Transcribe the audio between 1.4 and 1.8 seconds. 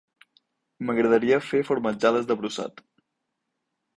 fer